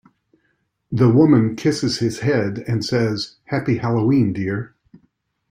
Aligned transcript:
The 0.91 1.11
woman 1.11 1.55
kisses 1.55 1.99
his 1.99 2.21
head 2.21 2.63
and 2.67 2.83
says, 2.83 3.35
Happy 3.43 3.77
Halloween 3.77 4.33
dear. 4.33 4.73